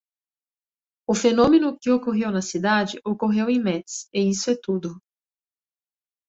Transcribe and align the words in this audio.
O 1.07 1.13
fenômeno 1.13 1.77
que 1.79 1.91
ocorreu 1.91 2.31
na 2.31 2.41
cidade 2.41 2.99
ocorreu 3.05 3.51
em 3.51 3.61
Metz, 3.61 4.09
e 4.11 4.27
isso 4.31 4.49
é 4.49 4.55
tudo. 4.59 4.99